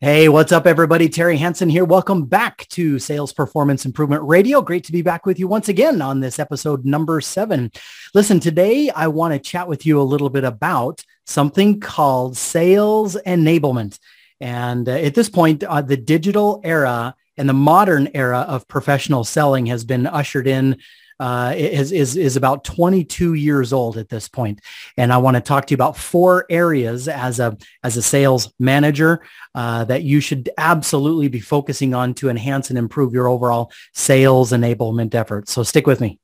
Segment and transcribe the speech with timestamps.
[0.00, 1.08] Hey, what's up, everybody?
[1.08, 1.84] Terry Hansen here.
[1.84, 4.62] Welcome back to Sales Performance Improvement Radio.
[4.62, 7.72] Great to be back with you once again on this episode number seven.
[8.14, 13.16] Listen, today I want to chat with you a little bit about something called sales
[13.26, 13.98] enablement.
[14.38, 19.24] And uh, at this point, uh, the digital era and the modern era of professional
[19.24, 20.78] selling has been ushered in
[21.20, 24.60] uh, is, is, is about 22 years old at this point.
[24.96, 28.52] And I want to talk to you about four areas as a, as a sales
[28.58, 29.22] manager
[29.54, 34.52] uh, that you should absolutely be focusing on to enhance and improve your overall sales
[34.52, 35.52] enablement efforts.
[35.52, 36.18] So stick with me.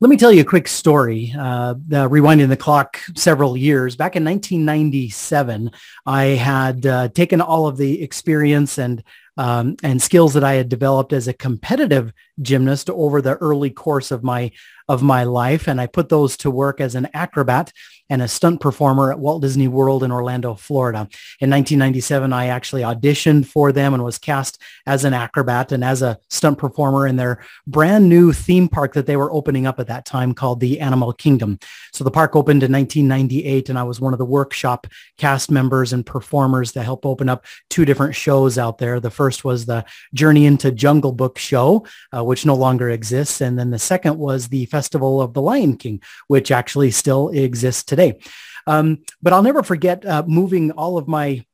[0.00, 1.34] Let me tell you a quick story.
[1.36, 5.72] Uh, rewinding the clock several years, back in 1997,
[6.06, 9.02] I had uh, taken all of the experience and
[9.36, 14.10] um, and skills that I had developed as a competitive gymnast over the early course
[14.10, 14.50] of my
[14.88, 17.72] of my life, and I put those to work as an acrobat
[18.10, 21.00] and a stunt performer at Walt Disney World in Orlando, Florida.
[21.40, 26.00] In 1997, I actually auditioned for them and was cast as an acrobat and as
[26.00, 29.88] a stunt performer in their brand new theme park that they were opening up at
[29.88, 31.58] that time called the Animal Kingdom.
[31.92, 34.86] So the park opened in 1998, and I was one of the workshop
[35.18, 39.00] cast members and performers to help open up two different shows out there.
[39.00, 43.58] The first was the Journey into Jungle Book show, uh, which no longer exists, and
[43.58, 48.20] then the second was the Festival of the Lion King, which actually still exists today.
[48.66, 51.46] Um, but I'll never forget uh, moving all of my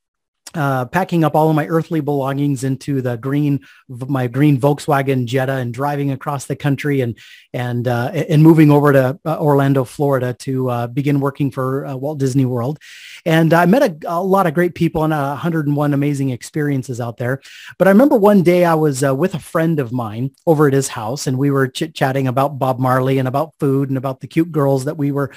[0.55, 5.55] uh, packing up all of my earthly belongings into the green, my green Volkswagen Jetta
[5.55, 7.19] and driving across the country and,
[7.53, 11.97] and, uh, and moving over to uh, Orlando, Florida to uh, begin working for uh,
[11.97, 12.79] Walt Disney World.
[13.27, 17.41] And I met a, a, lot of great people and 101 amazing experiences out there.
[17.79, 20.73] But I remember one day I was uh, with a friend of mine over at
[20.73, 24.21] his house and we were chit chatting about Bob Marley and about food and about
[24.21, 25.33] the cute girls that we were,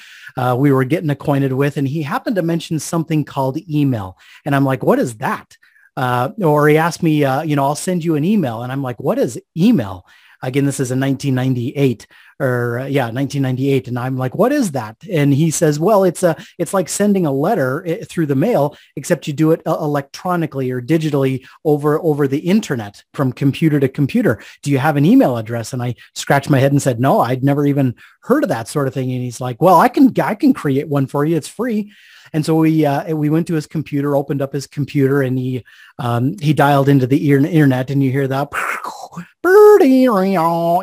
[0.55, 1.77] we were getting acquainted with.
[1.77, 4.17] And he happened to mention something called email.
[4.45, 5.57] And I'm like, what is is that?
[5.95, 8.61] Uh, or he asked me, uh, you know, I'll send you an email.
[8.61, 10.05] And I'm like, what is email?
[10.41, 12.07] Again, this is in 1998
[12.39, 13.87] or uh, yeah, 1998.
[13.87, 14.95] And I'm like, what is that?
[15.11, 18.77] And he says, well, it's a, it's like sending a letter eh, through the mail,
[18.95, 23.87] except you do it uh, electronically or digitally over, over the internet from computer to
[23.87, 24.41] computer.
[24.61, 25.73] Do you have an email address?
[25.73, 28.87] And I scratched my head and said, no, I'd never even heard of that sort
[28.87, 29.11] of thing.
[29.11, 31.35] And he's like, well, I can, I can create one for you.
[31.35, 31.91] It's free.
[32.33, 35.63] And so we uh, we went to his computer, opened up his computer, and he
[35.99, 38.51] um, he dialed into the internet, and you hear that,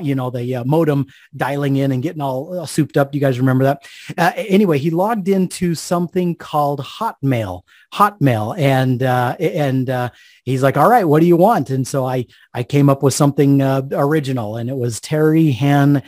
[0.00, 1.06] you know, the uh, modem
[1.36, 3.14] dialing in and getting all, all souped up.
[3.14, 3.88] You guys remember that?
[4.16, 7.62] Uh, anyway, he logged into something called Hotmail,
[7.92, 10.10] Hotmail, and uh, and uh,
[10.44, 13.14] he's like, "All right, what do you want?" And so I I came up with
[13.14, 16.02] something uh, original, and it was Terry Han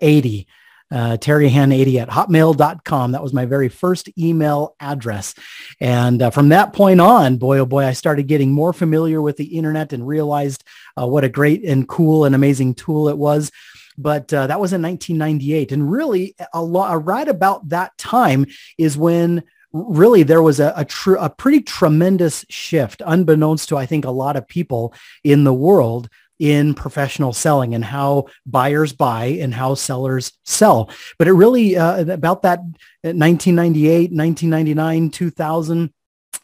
[0.00, 0.46] eighty
[0.90, 3.12] uh, terryhan80 at hotmail.com.
[3.12, 5.34] That was my very first email address.
[5.80, 9.36] And uh, from that point on, boy, oh boy, I started getting more familiar with
[9.36, 10.64] the internet and realized
[10.98, 13.50] uh, what a great and cool and amazing tool it was.
[13.98, 15.72] But uh, that was in 1998.
[15.72, 18.46] And really, a lot, right about that time
[18.76, 19.42] is when
[19.72, 24.10] really there was a, a, tr- a pretty tremendous shift, unbeknownst to, I think, a
[24.10, 26.08] lot of people in the world
[26.38, 30.90] in professional selling and how buyers buy and how sellers sell.
[31.18, 32.60] But it really uh, about that
[33.02, 35.92] 1998, 1999, 2000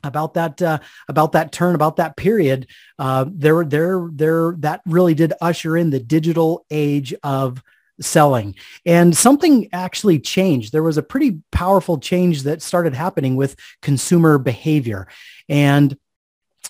[0.05, 2.67] about that uh, about that turn about that period
[2.99, 7.63] uh, there there there that really did usher in the digital age of
[8.01, 8.55] selling.
[8.85, 10.73] And something actually changed.
[10.73, 15.09] There was a pretty powerful change that started happening with consumer behavior.
[15.49, 15.97] And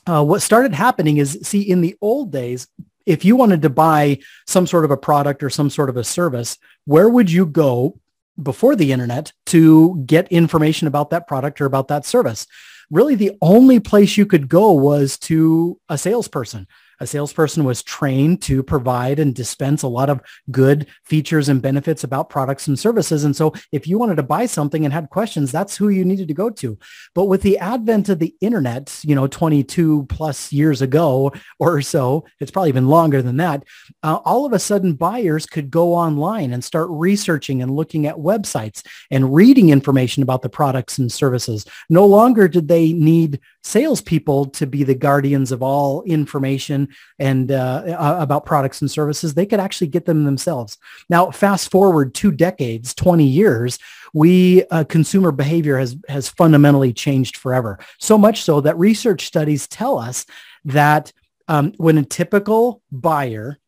[0.07, 2.69] uh, what started happening is see in the old days
[3.05, 6.05] if you wanted to buy some sort of a product or some sort of a
[6.05, 7.99] service, where would you go
[8.41, 12.47] before the internet to get information about that product or about that service?
[12.93, 16.69] Really, the only place you could go was to a salesperson
[17.01, 20.21] a salesperson was trained to provide and dispense a lot of
[20.51, 23.25] good features and benefits about products and services.
[23.25, 26.29] And so if you wanted to buy something and had questions, that's who you needed
[26.29, 26.79] to go to.
[27.15, 32.25] But with the advent of the internet, you know, 22 plus years ago or so,
[32.41, 33.65] it's probably even longer than that,
[34.03, 38.17] uh, all of a sudden buyers could go online and start researching and looking at
[38.17, 41.65] websites and reading information about the products and services.
[41.89, 46.82] No longer did they need salespeople to be the guardians of all information
[47.19, 49.35] and uh, about products and services.
[49.35, 50.79] They could actually get them themselves.
[51.09, 53.79] Now, fast forward two decades, 20 years,
[54.13, 57.79] we uh, consumer behavior has has fundamentally changed forever.
[57.99, 60.27] So much so that research studies tell us
[60.65, 61.13] that
[61.49, 63.59] um, when a typical buyer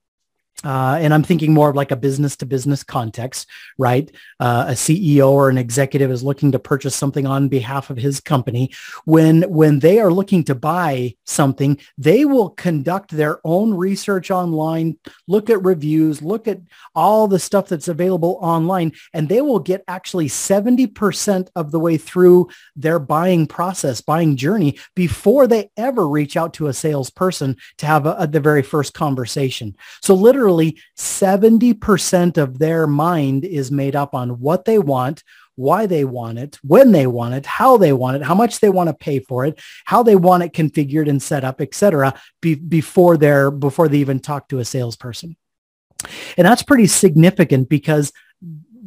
[0.62, 4.10] uh, and I'm thinking more of like a business to business context, right?
[4.38, 8.20] Uh, a CEO or an executive is looking to purchase something on behalf of his
[8.20, 8.72] company.
[9.04, 14.96] When when they are looking to buy something, they will conduct their own research online,
[15.26, 16.60] look at reviews, look at
[16.94, 21.98] all the stuff that's available online, and they will get actually 70% of the way
[21.98, 27.86] through their buying process, buying journey before they ever reach out to a salesperson to
[27.86, 29.76] have a, a, the very first conversation.
[30.00, 35.22] So literally literally 70% of their mind is made up on what they want,
[35.56, 38.68] why they want it, when they want it, how they want it, how much they
[38.68, 42.12] want to pay for it, how they want it configured and set up, etc.
[42.42, 45.36] Be, before they're before they even talk to a salesperson.
[46.36, 48.12] And that's pretty significant because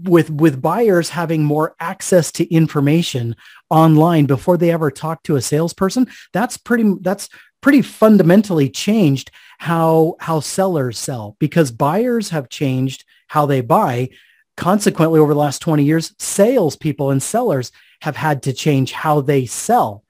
[0.03, 3.36] with with buyers having more access to information
[3.71, 7.30] online before they ever talk to a salesperson, that's pretty that's
[7.62, 14.09] pretty fundamentally changed how how sellers sell because buyers have changed how they buy.
[14.56, 17.71] Consequently, over the last 20 years, salespeople and sellers
[18.01, 20.04] have had to change how they sell.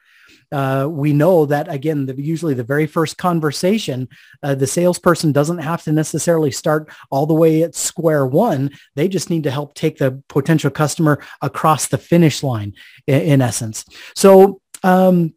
[0.52, 4.08] Uh, we know that again, the, usually the very first conversation,
[4.44, 8.72] uh, the salesperson doesn't have to necessarily start all the way at square one.
[8.96, 12.74] They just need to help take the potential customer across the finish line,
[13.08, 13.84] in, in essence.
[14.16, 15.34] So um,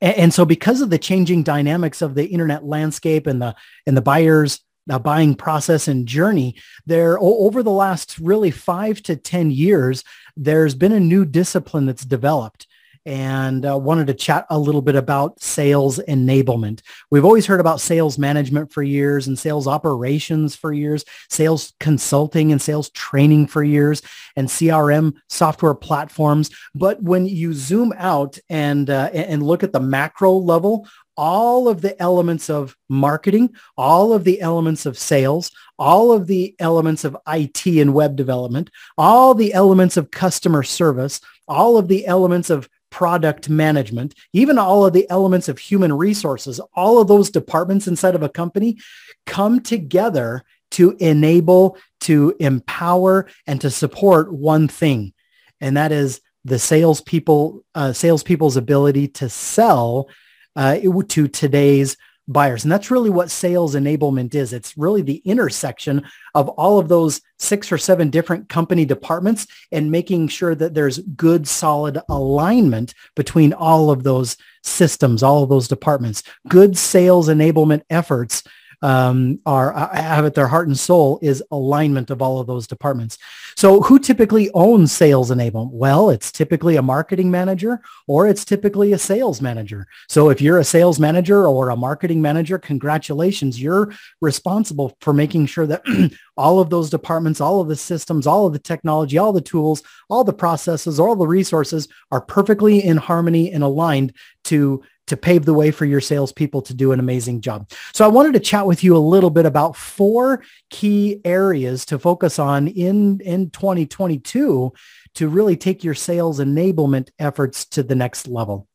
[0.00, 3.54] and, and so because of the changing dynamics of the internet landscape and the
[3.86, 6.56] and the buyers the buying process and journey
[6.86, 10.02] there over the last really five to 10 years,
[10.36, 12.66] there's been a new discipline that's developed
[13.06, 16.80] and uh, wanted to chat a little bit about sales enablement.
[17.10, 22.52] We've always heard about sales management for years and sales operations for years, sales consulting
[22.52, 24.02] and sales training for years,
[24.36, 26.50] and CRM software platforms.
[26.74, 30.86] But when you zoom out and uh, and look at the macro level,
[31.16, 36.54] all of the elements of marketing, all of the elements of sales, all of the
[36.58, 42.06] elements of IT and web development, all the elements of customer service, all of the
[42.06, 47.30] elements of product management, even all of the elements of human resources, all of those
[47.30, 48.78] departments inside of a company
[49.26, 55.12] come together to enable, to empower, and to support one thing.
[55.60, 60.08] And that is the salespeople, uh, salespeople's ability to sell
[60.56, 60.78] uh,
[61.08, 61.96] to today's
[62.32, 62.64] buyers.
[62.64, 64.52] And that's really what sales enablement is.
[64.52, 69.90] It's really the intersection of all of those six or seven different company departments and
[69.90, 75.68] making sure that there's good, solid alignment between all of those systems, all of those
[75.68, 76.22] departments.
[76.48, 78.42] Good sales enablement efforts
[78.82, 82.66] um, are uh, have at their heart and soul is alignment of all of those
[82.66, 83.18] departments.
[83.56, 85.72] So who typically owns sales enablement?
[85.72, 89.86] Well, it's typically a marketing manager or it's typically a sales manager.
[90.08, 95.46] So if you're a sales manager or a marketing manager, congratulations, you're responsible for making
[95.46, 95.82] sure that
[96.36, 99.82] all of those departments, all of the systems, all of the technology, all the tools,
[100.08, 105.44] all the processes, all the resources are perfectly in harmony and aligned to to pave
[105.44, 107.68] the way for your salespeople to do an amazing job.
[107.92, 111.98] So I wanted to chat with you a little bit about four key areas to
[111.98, 114.72] focus on in, in 2022
[115.16, 118.68] to really take your sales enablement efforts to the next level.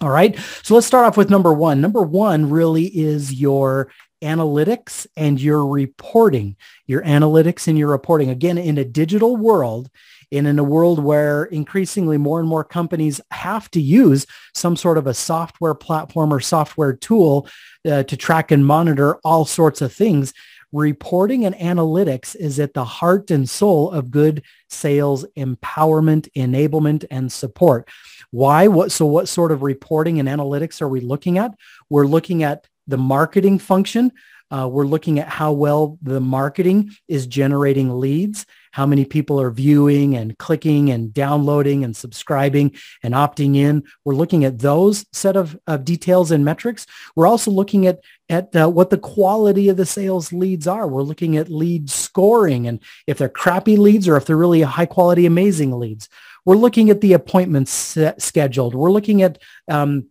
[0.00, 0.38] All right.
[0.62, 1.80] So let's start off with number one.
[1.80, 3.90] Number one really is your
[4.22, 8.30] analytics and your reporting, your analytics and your reporting.
[8.30, 9.90] Again, in a digital world,
[10.32, 14.96] and in a world where increasingly more and more companies have to use some sort
[14.96, 17.46] of a software platform or software tool
[17.86, 20.32] uh, to track and monitor all sorts of things,
[20.72, 27.30] reporting and analytics is at the heart and soul of good sales empowerment, enablement, and
[27.30, 27.88] support.
[28.30, 28.68] Why?
[28.68, 28.90] What?
[28.90, 31.52] So what sort of reporting and analytics are we looking at?
[31.90, 34.12] We're looking at the marketing function.
[34.50, 39.50] Uh, we're looking at how well the marketing is generating leads how many people are
[39.50, 43.84] viewing and clicking and downloading and subscribing and opting in.
[44.04, 46.86] We're looking at those set of, of details and metrics.
[47.14, 50.88] We're also looking at, at uh, what the quality of the sales leads are.
[50.88, 54.86] We're looking at lead scoring and if they're crappy leads or if they're really high
[54.86, 56.08] quality, amazing leads.
[56.44, 58.74] We're looking at the appointments scheduled.
[58.74, 60.06] We're looking at um,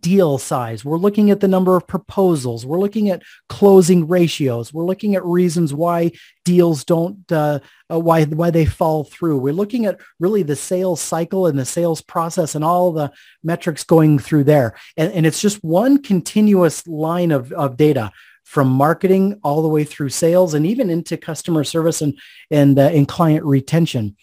[0.00, 0.84] deal size.
[0.84, 2.66] We're looking at the number of proposals.
[2.66, 4.72] We're looking at closing ratios.
[4.72, 6.12] We're looking at reasons why
[6.44, 9.38] deals don't, uh, uh, why, why they fall through.
[9.38, 13.12] We're looking at really the sales cycle and the sales process and all the
[13.42, 14.76] metrics going through there.
[14.96, 18.12] And, and it's just one continuous line of, of data
[18.44, 22.18] from marketing all the way through sales and even into customer service and,
[22.50, 24.16] and, uh, and client retention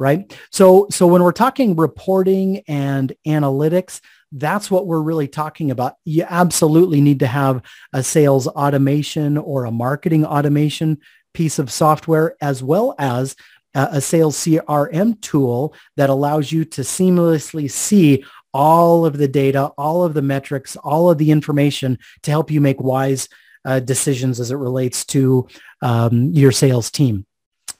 [0.00, 0.34] right?
[0.50, 4.00] So, so when we're talking reporting and analytics,
[4.32, 5.94] that's what we're really talking about.
[6.04, 10.98] You absolutely need to have a sales automation or a marketing automation
[11.34, 13.36] piece of software as well as
[13.74, 20.02] a sales CRM tool that allows you to seamlessly see all of the data, all
[20.02, 23.28] of the metrics, all of the information to help you make wise
[23.64, 25.46] uh, decisions as it relates to
[25.82, 27.26] um, your sales team.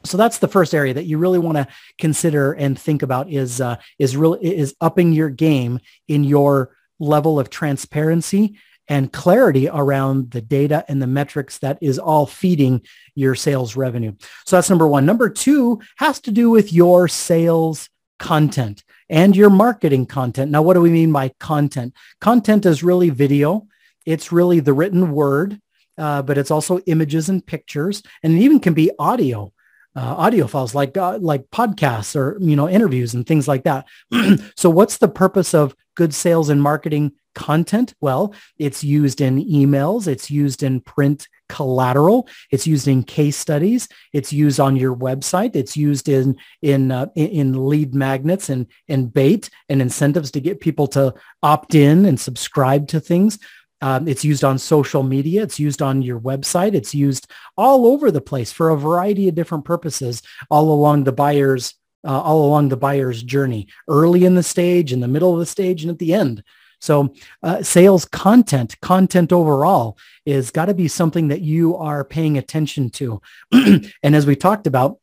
[0.05, 3.61] So that's the first area that you really want to consider and think about is
[3.61, 10.33] uh, is really is upping your game in your level of transparency and clarity around
[10.33, 12.83] the data and the metrics that is all feeding
[13.15, 14.13] your sales revenue.
[14.47, 15.07] So that's number one.
[15.07, 17.89] Number two has to do with your sales
[18.19, 20.51] content and your marketing content.
[20.51, 21.95] Now, what do we mean by content?
[22.21, 23.67] Content is really video.
[24.07, 25.61] It's really the written word,
[25.97, 29.53] uh, but it's also images and pictures, and it even can be audio
[30.01, 33.87] uh, audio files like uh, like podcasts or you know interviews and things like that.
[34.57, 37.93] so what's the purpose of good sales and marketing content?
[38.01, 43.89] Well, it's used in emails, it's used in print collateral, it's used in case studies,
[44.15, 49.13] it's used on your website, it's used in in uh, in lead magnets and and
[49.13, 53.39] bait and incentives to get people to opt in and subscribe to things.
[53.81, 55.43] Um, it's used on social media.
[55.43, 56.75] It's used on your website.
[56.75, 61.13] It's used all over the place for a variety of different purposes all along the
[61.13, 65.39] buyer's uh, all along the buyer's journey, early in the stage, in the middle of
[65.39, 66.43] the stage, and at the end.
[66.81, 72.39] So uh, sales content, content overall is got to be something that you are paying
[72.39, 73.21] attention to.
[73.53, 74.99] and as we talked about,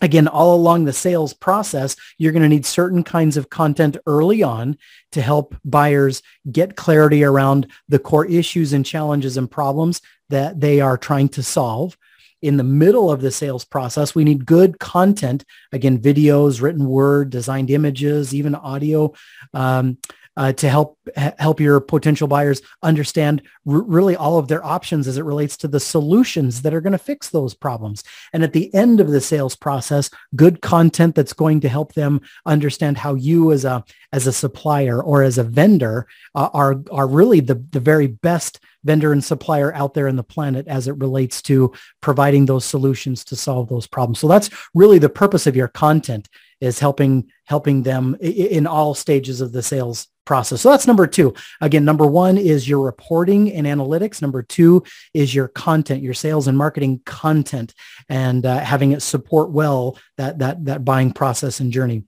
[0.00, 4.42] again, all along the sales process, you're going to need certain kinds of content early
[4.42, 4.76] on
[5.12, 10.80] to help buyers get clarity around the core issues and challenges and problems that they
[10.80, 11.96] are trying to solve.
[12.42, 17.30] In the middle of the sales process, we need good content, again, videos, written word,
[17.30, 19.14] designed images, even audio,
[19.54, 19.98] um,
[20.36, 20.98] uh, to help
[21.38, 25.68] help your potential buyers understand r- really all of their options as it relates to
[25.68, 28.02] the solutions that are going to fix those problems.
[28.32, 32.20] And at the end of the sales process, good content that's going to help them
[32.44, 37.06] understand how you as a as a supplier or as a vendor uh, are are
[37.06, 40.96] really the the very best vendor and supplier out there in the planet as it
[40.98, 44.20] relates to providing those solutions to solve those problems.
[44.20, 46.28] So that's really the purpose of your content
[46.60, 50.60] is helping helping them in all stages of the sales process.
[50.60, 51.32] So that's number two.
[51.60, 54.20] Again, number one is your reporting and analytics.
[54.20, 54.82] Number two
[55.14, 57.72] is your content, your sales and marketing content,
[58.08, 62.04] and uh, having it support well that that that buying process and journey.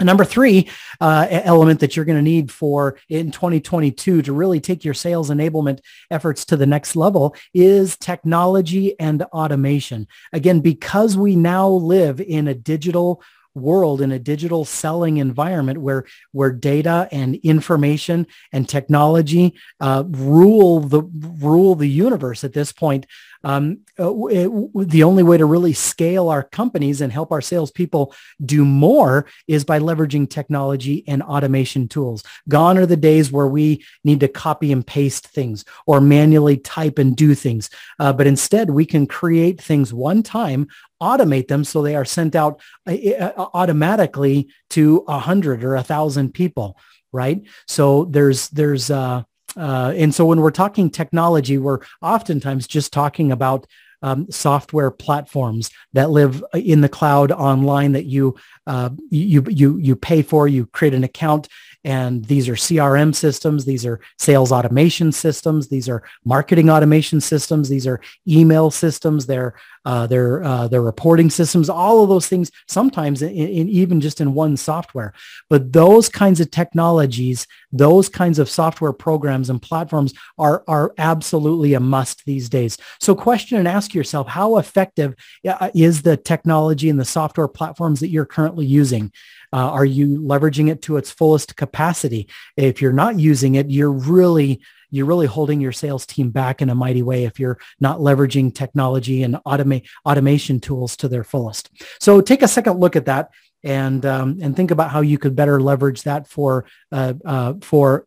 [0.00, 0.68] And number three
[1.00, 5.30] uh, element that you're going to need for in 2022 to really take your sales
[5.30, 5.78] enablement
[6.10, 10.08] efforts to the next level is technology and automation.
[10.32, 13.22] Again, because we now live in a digital
[13.54, 20.80] world in a digital selling environment where where data and information and technology uh, rule
[20.80, 21.02] the
[21.40, 23.06] rule the universe at this point
[23.44, 28.14] um, uh, it, the only way to really scale our companies and help our salespeople
[28.44, 32.24] do more is by leveraging technology and automation tools.
[32.48, 36.98] Gone are the days where we need to copy and paste things or manually type
[36.98, 37.68] and do things.
[38.00, 40.66] Uh, but instead, we can create things one time,
[41.10, 45.82] automate them so they are sent out uh, uh automatically to a hundred or a
[45.82, 46.78] thousand people
[47.12, 49.22] right so there's there's uh
[49.56, 53.66] uh, and so when we're talking technology, we're oftentimes just talking about
[54.02, 59.96] um, software platforms that live in the cloud online that you, uh, you, you, you
[59.96, 61.48] pay for, you create an account
[61.84, 63.64] and these are CRM systems.
[63.64, 65.68] These are sales automation systems.
[65.68, 67.68] These are marketing automation systems.
[67.68, 69.26] These are email systems.
[69.26, 69.54] They're,
[69.84, 74.20] uh, they're, uh, they're reporting systems, all of those things, sometimes in, in, even just
[74.20, 75.12] in one software.
[75.50, 81.74] But those kinds of technologies, those kinds of software programs and platforms are, are absolutely
[81.74, 82.78] a must these days.
[83.00, 85.14] So question and ask yourself, how effective
[85.46, 89.12] uh, is the technology and the software platforms that you're currently using?
[89.52, 92.28] Uh, are you leveraging it to its fullest capacity?
[92.56, 94.60] If you're not using it, you're really
[94.90, 98.54] you're really holding your sales team back in a mighty way if you're not leveraging
[98.54, 101.70] technology and automate automation tools to their fullest.
[102.00, 103.30] So take a second look at that
[103.64, 108.06] and um, and think about how you could better leverage that for uh, uh, for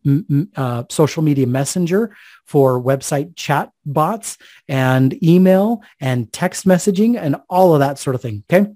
[0.56, 7.74] uh, social media messenger, for website chat bots, and email and text messaging, and all
[7.74, 8.44] of that sort of thing.
[8.50, 8.70] Okay.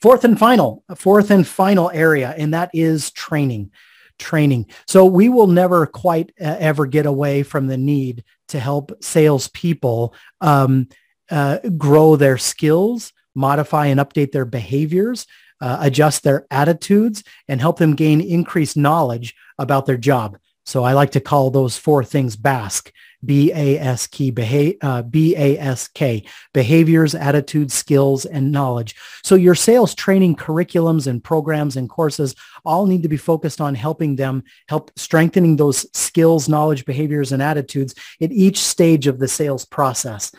[0.00, 3.70] Fourth and final, fourth and final area, and that is training.
[4.20, 4.66] Training.
[4.86, 10.14] So we will never quite uh, ever get away from the need to help salespeople
[10.42, 10.88] um,
[11.30, 15.26] uh, grow their skills, modify and update their behaviors,
[15.60, 20.38] uh, adjust their attitudes and help them gain increased knowledge about their job.
[20.66, 22.92] So I like to call those four things BASK.
[23.24, 28.94] B-A-S-K, beha- uh, B-A-S-K, behaviors, attitudes, skills, and knowledge.
[29.22, 32.34] So your sales training curriculums and programs and courses
[32.64, 37.42] all need to be focused on helping them help strengthening those skills, knowledge, behaviors, and
[37.42, 40.32] attitudes at each stage of the sales process.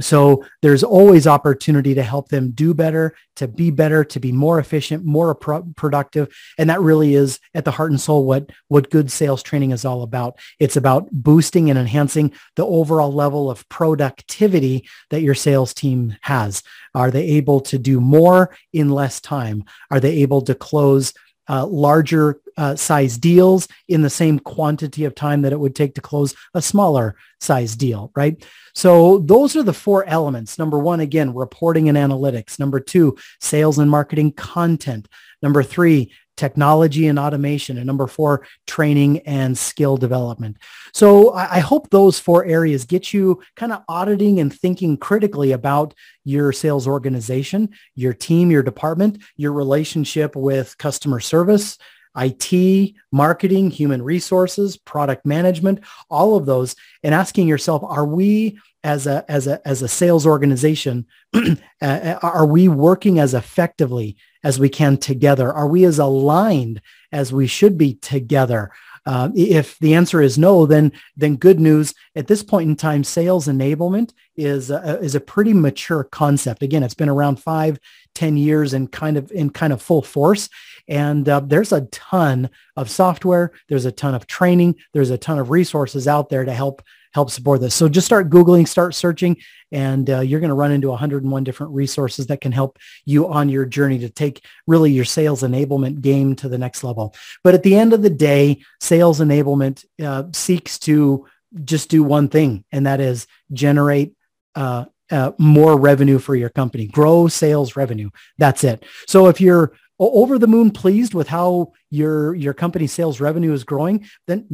[0.00, 4.58] So there's always opportunity to help them do better, to be better, to be more
[4.58, 6.28] efficient, more pro- productive.
[6.56, 9.84] And that really is at the heart and soul what, what good sales training is
[9.84, 10.38] all about.
[10.58, 16.62] It's about boosting and enhancing the overall level of productivity that your sales team has.
[16.94, 19.64] Are they able to do more in less time?
[19.90, 21.12] Are they able to close
[21.48, 25.94] uh, larger uh, size deals in the same quantity of time that it would take
[25.94, 28.44] to close a smaller size deal, right?
[28.74, 30.58] So those are the four elements.
[30.58, 32.58] Number one, again, reporting and analytics.
[32.58, 35.08] Number two, sales and marketing content.
[35.42, 37.76] Number three, technology and automation.
[37.76, 40.56] And number four, training and skill development.
[40.94, 45.92] So I, hope those four areas get you kind of auditing and thinking critically about
[46.24, 51.76] your sales organization, your team, your department, your relationship with customer service,
[52.16, 59.06] IT, marketing, human resources, product management, all of those, and asking yourself, are we as
[59.06, 61.06] a as a as a sales organization,
[61.82, 65.52] are we working as effectively as we can together?
[65.52, 66.80] Are we as aligned
[67.12, 68.70] as we should be together?
[69.06, 71.94] Uh, if the answer is no, then then good news.
[72.14, 76.62] At this point in time, sales enablement is a, is a pretty mature concept.
[76.62, 77.78] Again, it's been around five,
[78.14, 80.48] ten years and kind of in kind of full force.
[80.86, 83.52] And uh, there's a ton of software.
[83.68, 84.76] There's a ton of training.
[84.94, 87.74] There's a ton of resources out there to help help support this.
[87.74, 89.38] So just start Googling, start searching,
[89.72, 93.48] and uh, you're going to run into 101 different resources that can help you on
[93.48, 97.14] your journey to take really your sales enablement game to the next level.
[97.42, 101.26] But at the end of the day, sales enablement uh, seeks to
[101.64, 104.14] just do one thing, and that is generate
[104.54, 108.10] uh, uh, more revenue for your company, grow sales revenue.
[108.36, 108.84] That's it.
[109.06, 113.64] So if you're over the moon pleased with how your your company sales revenue is
[113.64, 114.46] growing then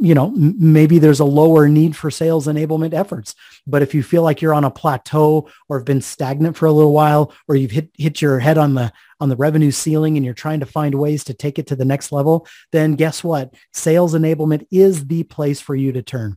[0.00, 3.34] you know maybe there's a lower need for sales enablement efforts
[3.66, 6.72] but if you feel like you're on a plateau or have been stagnant for a
[6.72, 10.24] little while or you've hit hit your head on the on the revenue ceiling and
[10.24, 13.54] you're trying to find ways to take it to the next level then guess what
[13.72, 16.36] sales enablement is the place for you to turn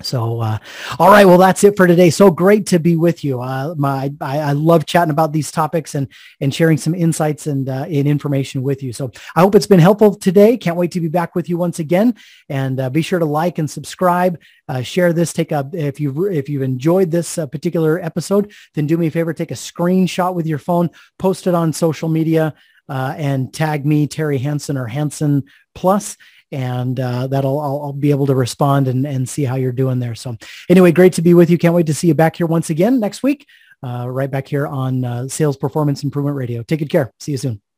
[0.00, 0.58] so, uh,
[0.98, 1.26] all right.
[1.26, 2.10] Well, that's it for today.
[2.10, 3.40] So great to be with you.
[3.40, 6.08] Uh, my, I, I, love chatting about these topics and,
[6.40, 8.92] and sharing some insights and, uh, and information with you.
[8.92, 10.56] So I hope it's been helpful today.
[10.56, 12.14] Can't wait to be back with you once again.
[12.48, 14.40] And uh, be sure to like and subscribe.
[14.68, 15.32] Uh, share this.
[15.32, 19.10] Take a if you if you've enjoyed this uh, particular episode, then do me a
[19.10, 19.34] favor.
[19.34, 20.90] Take a screenshot with your phone.
[21.18, 22.54] Post it on social media.
[22.88, 26.16] and tag me, Terry Hansen or Hansen Plus,
[26.52, 29.98] and uh, that'll I'll, I'll, be able to respond and, and see how you're doing
[29.98, 30.14] there.
[30.14, 30.36] So
[30.68, 31.58] anyway, great to be with you.
[31.58, 33.46] Can't wait to see you back here once again next week,
[33.82, 36.62] uh, right back here on uh, Sales Performance Improvement Radio.
[36.62, 37.12] Take good care.
[37.18, 37.71] See you soon.